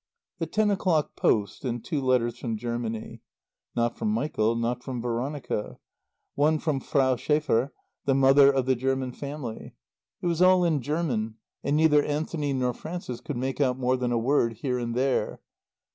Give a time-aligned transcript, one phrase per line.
[0.39, 3.21] The ten o'clock post, and two letters from Germany.
[3.75, 5.77] Not from Michael, not from Veronica.
[6.33, 7.69] One from Frau Schäfer,
[8.05, 9.75] the mother of the German family.
[10.19, 14.11] It was all in German, and neither Anthony nor Frances could make out more than
[14.11, 15.39] a word here and there.